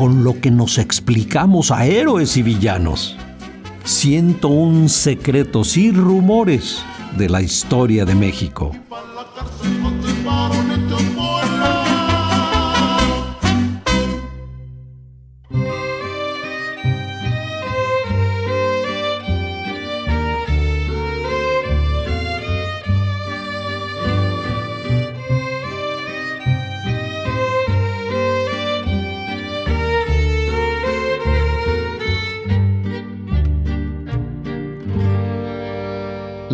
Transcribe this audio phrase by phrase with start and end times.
[0.00, 3.18] con lo que nos explicamos a héroes y villanos.
[3.84, 6.82] 101 secretos y rumores
[7.18, 8.74] de la historia de México.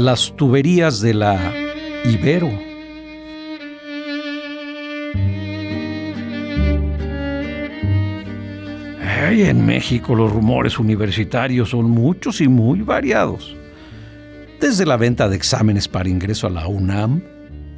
[0.06, 1.52] Las tuberías de la
[2.04, 2.48] Ibero.
[9.28, 13.56] en México los rumores universitarios son muchos y muy variados.
[14.60, 17.22] Desde la venta de exámenes para ingreso a la UNAM,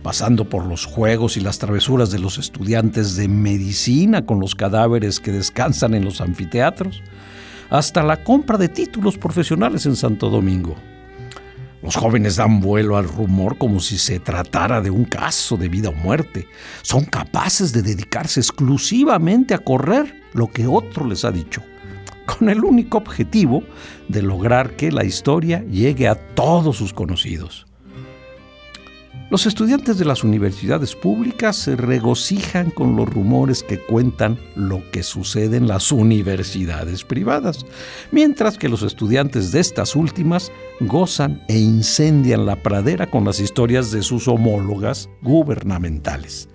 [0.03, 5.19] pasando por los juegos y las travesuras de los estudiantes de medicina con los cadáveres
[5.19, 7.03] que descansan en los anfiteatros,
[7.71, 10.77] hasta la compra de títulos profesionales en Santo Domingo.
[11.83, 15.91] Los jóvenes dan vuelo al rumor como si se tratara de un caso de vida
[15.91, 16.49] o muerte.
[16.83, 21.63] Son capaces de dedicarse exclusivamente a correr lo que otro les ha dicho,
[22.27, 23.63] con el único objetivo
[24.09, 27.68] de lograr que la historia llegue a todos sus conocidos.
[29.31, 35.03] Los estudiantes de las universidades públicas se regocijan con los rumores que cuentan lo que
[35.03, 37.67] sucede en las universidades privadas,
[38.11, 43.91] mientras que los estudiantes de estas últimas gozan e incendian la pradera con las historias
[43.91, 46.49] de sus homólogas gubernamentales.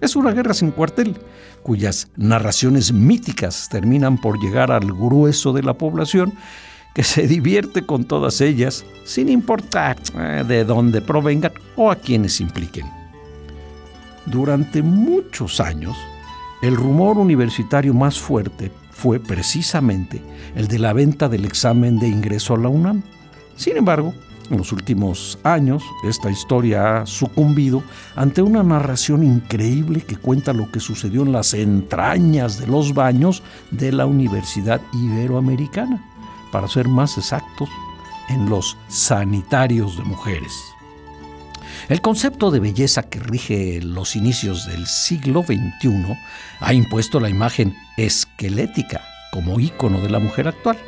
[0.00, 1.16] Es una guerra sin cuartel,
[1.64, 6.32] cuyas narraciones míticas terminan por llegar al grueso de la población
[6.98, 12.40] que se divierte con todas ellas sin importar eh, de dónde provengan o a quienes
[12.40, 12.90] impliquen.
[14.26, 15.96] Durante muchos años,
[16.60, 20.20] el rumor universitario más fuerte fue precisamente
[20.56, 23.04] el de la venta del examen de ingreso a la UNAM.
[23.54, 24.12] Sin embargo,
[24.50, 27.84] en los últimos años, esta historia ha sucumbido
[28.16, 33.44] ante una narración increíble que cuenta lo que sucedió en las entrañas de los baños
[33.70, 36.04] de la Universidad Iberoamericana
[36.50, 37.68] para ser más exactos,
[38.28, 40.52] en los sanitarios de mujeres.
[41.88, 46.18] El concepto de belleza que rige los inicios del siglo XXI
[46.60, 50.78] ha impuesto la imagen esquelética como ícono de la mujer actual.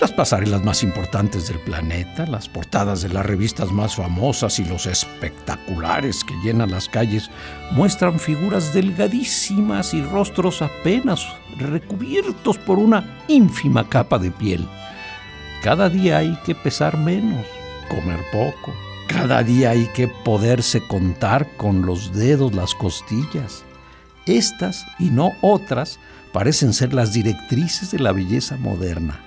[0.00, 4.86] Las pasarelas más importantes del planeta, las portadas de las revistas más famosas y los
[4.86, 7.30] espectaculares que llenan las calles
[7.72, 11.26] muestran figuras delgadísimas y rostros apenas
[11.58, 14.66] recubiertos por una ínfima capa de piel.
[15.62, 17.44] Cada día hay que pesar menos,
[17.90, 18.74] comer poco.
[19.08, 23.62] Cada día hay que poderse contar con los dedos las costillas.
[24.24, 25.98] Estas y no otras
[26.32, 29.20] parecen ser las directrices de la belleza moderna.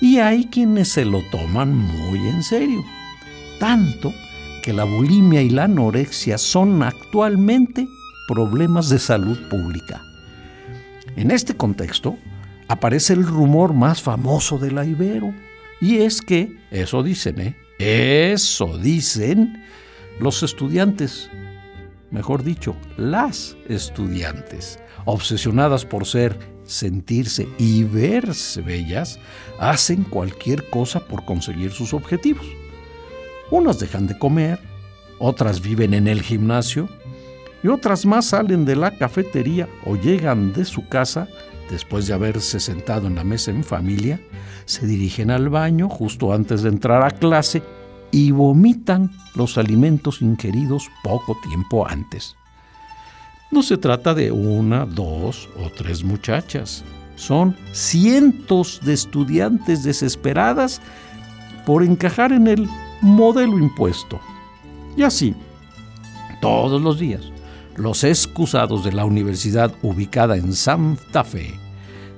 [0.00, 2.82] Y hay quienes se lo toman muy en serio.
[3.60, 4.12] Tanto
[4.64, 7.86] que la bulimia y la anorexia son actualmente
[8.26, 10.02] problemas de salud pública.
[11.14, 12.16] En este contexto
[12.66, 15.32] aparece el rumor más famoso de la Ibero,
[15.80, 17.56] y es que, eso dicen, ¿eh?
[17.78, 19.64] Eso dicen
[20.18, 21.30] los estudiantes,
[22.10, 29.18] mejor dicho, las estudiantes, obsesionadas por ser, sentirse y verse bellas,
[29.58, 32.46] hacen cualquier cosa por conseguir sus objetivos.
[33.50, 34.60] Unas dejan de comer,
[35.18, 36.88] otras viven en el gimnasio
[37.62, 41.28] y otras más salen de la cafetería o llegan de su casa
[41.70, 44.20] después de haberse sentado en la mesa en familia,
[44.64, 47.62] se dirigen al baño justo antes de entrar a clase
[48.10, 52.36] y vomitan los alimentos ingeridos poco tiempo antes.
[53.50, 56.84] No se trata de una, dos o tres muchachas.
[57.16, 60.80] Son cientos de estudiantes desesperadas
[61.66, 62.68] por encajar en el
[63.00, 64.20] modelo impuesto.
[64.96, 65.34] Y así,
[66.40, 67.32] todos los días,
[67.80, 71.54] los excusados de la universidad ubicada en Santa Fe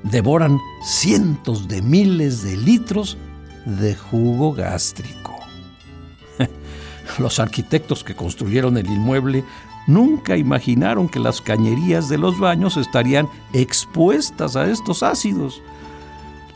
[0.03, 3.17] devoran cientos de miles de litros
[3.64, 5.38] de jugo gástrico.
[7.19, 9.44] Los arquitectos que construyeron el inmueble
[9.87, 15.62] nunca imaginaron que las cañerías de los baños estarían expuestas a estos ácidos.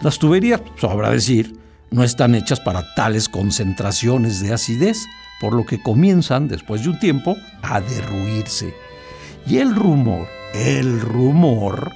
[0.01, 1.57] Las tuberías, sobra decir,
[1.93, 5.07] no están hechas para tales concentraciones de acidez,
[5.41, 8.75] por lo que comienzan, después de un tiempo, a derruirse.
[9.47, 11.93] Y el rumor, el rumor,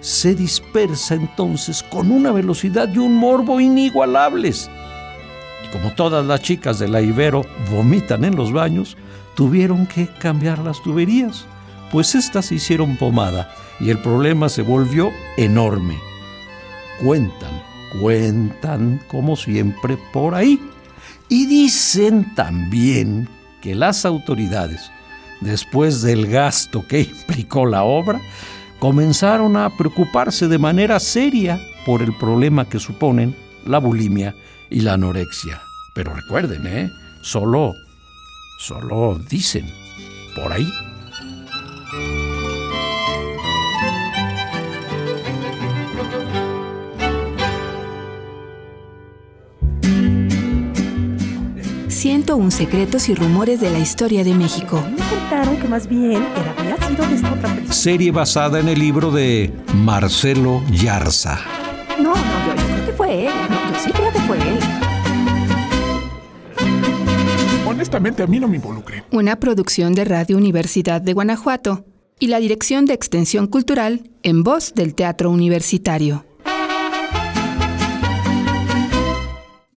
[0.00, 4.70] se dispersa entonces con una velocidad y un morbo inigualables.
[5.64, 8.96] Y como todas las chicas de la Ibero vomitan en los baños,
[9.34, 11.46] tuvieron que cambiar las tuberías,
[11.92, 13.48] pues éstas hicieron pomada
[13.80, 15.98] y el problema se volvió enorme.
[17.02, 17.62] Cuentan,
[18.00, 20.60] cuentan como siempre por ahí.
[21.28, 23.28] Y dicen también
[23.60, 24.90] que las autoridades,
[25.40, 28.20] después del gasto que implicó la obra,
[28.78, 34.34] comenzaron a preocuparse de manera seria por el problema que suponen la bulimia
[34.70, 35.60] y la anorexia.
[35.94, 36.90] Pero recuerden, ¿eh?
[37.22, 37.74] Solo
[38.58, 39.72] Solo dicen
[40.34, 40.68] por ahí.
[52.28, 54.84] Siento un secretos y rumores de la historia de México.
[54.86, 57.72] Me contaron que más bien era, había sido de esta otra persona.
[57.72, 61.40] Serie basada en el libro de Marcelo Yarza.
[61.98, 63.32] No, no, yo, yo creo que fue él.
[63.48, 64.58] No, yo sí creo que fue él.
[67.66, 69.04] Honestamente, a mí no me involucre.
[69.10, 71.86] Una producción de Radio Universidad de Guanajuato
[72.18, 76.26] y la Dirección de Extensión Cultural en voz del Teatro Universitario.